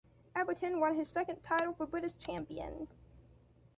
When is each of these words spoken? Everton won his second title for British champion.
Everton 0.35 0.79
won 0.79 0.95
his 0.95 1.07
second 1.07 1.43
title 1.43 1.73
for 1.73 1.85
British 1.85 2.15
champion. 2.17 2.87